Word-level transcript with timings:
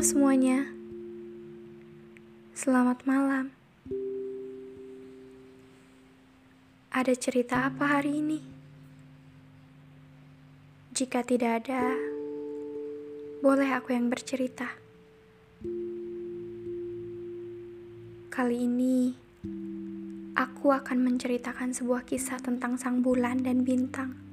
Semuanya, 0.00 0.64
selamat 2.56 3.04
malam. 3.04 3.52
Ada 6.88 7.12
cerita 7.20 7.68
apa 7.68 8.00
hari 8.00 8.24
ini? 8.24 8.40
Jika 10.96 11.20
tidak 11.20 11.68
ada, 11.68 11.92
boleh 13.44 13.68
aku 13.76 13.92
yang 13.92 14.08
bercerita. 14.08 14.72
Kali 18.32 18.56
ini, 18.56 19.12
aku 20.32 20.72
akan 20.72 20.96
menceritakan 20.96 21.76
sebuah 21.76 22.08
kisah 22.08 22.40
tentang 22.40 22.80
sang 22.80 23.04
bulan 23.04 23.44
dan 23.44 23.68
bintang. 23.68 24.29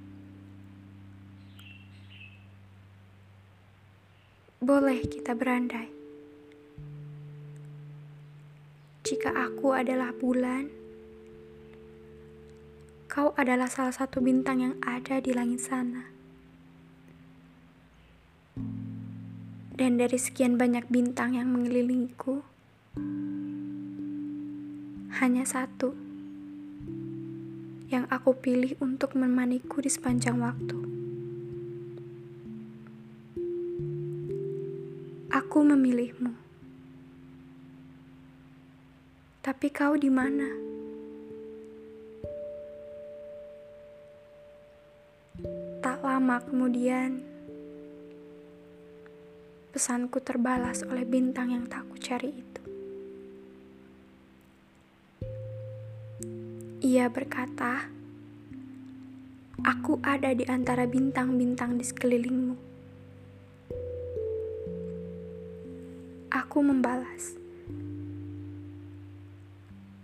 Boleh 4.67 4.99
kita 5.07 5.31
berandai. 5.31 5.87
Jika 9.07 9.31
aku 9.31 9.71
adalah 9.71 10.11
bulan, 10.11 10.67
kau 13.07 13.31
adalah 13.39 13.71
salah 13.71 13.95
satu 13.95 14.19
bintang 14.19 14.59
yang 14.59 14.75
ada 14.83 15.23
di 15.23 15.31
langit 15.31 15.63
sana. 15.63 16.11
Dan 19.71 20.03
dari 20.03 20.19
sekian 20.19 20.59
banyak 20.59 20.91
bintang 20.91 21.39
yang 21.39 21.47
mengelilingiku, 21.47 22.43
hanya 25.23 25.47
satu 25.47 25.95
yang 27.87 28.03
aku 28.11 28.35
pilih 28.35 28.75
untuk 28.83 29.15
menemaniku 29.15 29.79
di 29.79 29.87
sepanjang 29.87 30.43
waktu. 30.43 31.06
Aku 35.47 35.63
memilihmu. 35.63 36.35
Tapi 39.39 39.71
kau 39.71 39.95
di 39.95 40.11
mana? 40.11 40.43
Tak 45.79 46.03
lama 46.03 46.43
kemudian, 46.43 47.23
pesanku 49.71 50.19
terbalas 50.19 50.83
oleh 50.83 51.07
bintang 51.07 51.55
yang 51.55 51.63
tak 51.71 51.87
kucari 51.95 52.43
itu. 52.43 52.61
Ia 56.83 57.07
berkata, 57.07 57.87
"Aku 59.63 60.03
ada 60.03 60.35
di 60.35 60.43
antara 60.43 60.83
bintang-bintang 60.83 61.79
di 61.79 61.87
sekelilingmu." 61.87 62.76
Aku 66.57 66.65
membalas. 66.65 67.37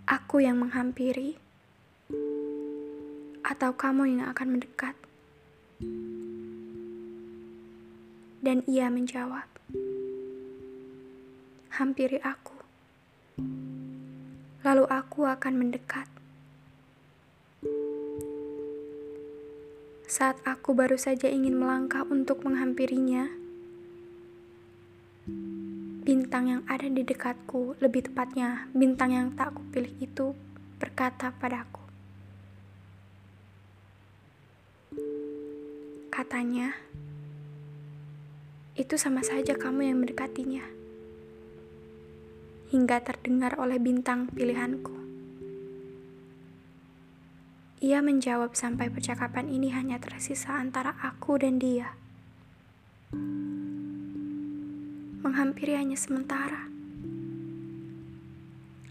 Aku 0.06 0.38
yang 0.38 0.62
menghampiri, 0.62 1.34
atau 3.42 3.74
kamu 3.74 4.14
yang 4.14 4.30
akan 4.30 4.54
mendekat? 4.54 4.94
Dan 8.38 8.62
ia 8.70 8.86
menjawab, 8.86 9.50
"Hampiri 11.74 12.22
aku, 12.22 12.54
lalu 14.62 14.86
aku 14.86 15.26
akan 15.26 15.58
mendekat." 15.58 16.06
Saat 20.06 20.38
aku 20.46 20.70
baru 20.70 20.94
saja 20.94 21.26
ingin 21.26 21.58
melangkah 21.58 22.06
untuk 22.06 22.46
menghampirinya, 22.46 23.42
bintang 26.14 26.46
yang 26.46 26.62
ada 26.70 26.86
di 26.86 27.02
dekatku, 27.02 27.74
lebih 27.82 28.06
tepatnya 28.06 28.70
bintang 28.70 29.10
yang 29.10 29.26
tak 29.34 29.50
kupilih 29.50 29.90
itu 29.98 30.30
berkata 30.78 31.34
padaku. 31.34 31.82
Katanya, 36.14 36.70
itu 38.78 38.94
sama 38.94 39.26
saja 39.26 39.58
kamu 39.58 39.90
yang 39.90 39.98
mendekatinya. 39.98 40.62
Hingga 42.70 43.02
terdengar 43.02 43.58
oleh 43.58 43.82
bintang 43.82 44.30
pilihanku. 44.30 44.94
Ia 47.82 47.98
menjawab 48.06 48.54
sampai 48.54 48.86
percakapan 48.86 49.50
ini 49.50 49.74
hanya 49.74 49.98
tersisa 49.98 50.62
antara 50.62 50.94
aku 51.02 51.42
dan 51.42 51.58
dia 51.58 51.98
menghampiri 55.24 55.72
hanya 55.72 55.96
sementara. 55.96 56.68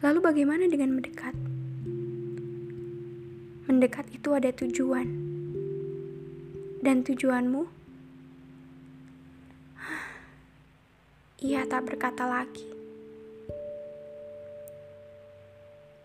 Lalu 0.01 0.19
bagaimana 0.19 0.65
dengan 0.65 0.97
mendekat? 0.97 1.37
Mendekat 3.69 4.09
itu 4.09 4.33
ada 4.33 4.49
tujuan. 4.49 5.07
Dan 6.81 7.05
tujuanmu? 7.05 7.69
Ia 11.45 11.69
tak 11.69 11.85
berkata 11.85 12.25
lagi. 12.25 12.65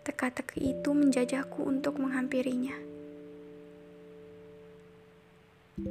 Teka-teki 0.05 0.77
itu 0.77 0.89
menjajahku 0.93 1.65
untuk 1.65 1.97
menghampirinya. 1.97 2.77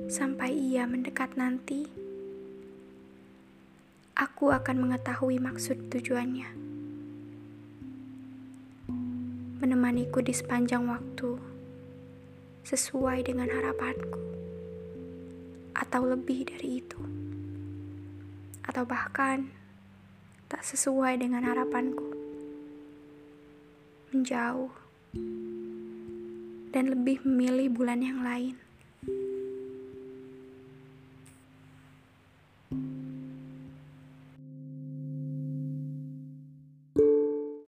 Sampai 0.07 0.55
ia 0.55 0.87
mendekat 0.87 1.35
nanti, 1.35 1.89
aku 4.19 4.51
akan 4.51 4.83
mengetahui 4.83 5.39
maksud 5.39 5.95
tujuannya. 5.95 6.51
Menemaniku 9.63 10.19
di 10.19 10.35
sepanjang 10.35 10.91
waktu, 10.91 11.39
sesuai 12.67 13.23
dengan 13.23 13.47
harapanku, 13.47 14.19
atau 15.71 16.03
lebih 16.03 16.51
dari 16.51 16.83
itu, 16.83 16.99
atau 18.67 18.83
bahkan 18.83 19.55
tak 20.51 20.67
sesuai 20.67 21.23
dengan 21.23 21.47
harapanku, 21.47 22.11
menjauh, 24.11 24.75
dan 26.75 26.91
lebih 26.91 27.23
memilih 27.23 27.71
bulan 27.71 28.03
yang 28.03 28.27
lain. 28.27 28.59
thank 32.69 32.85
you 32.85 33.08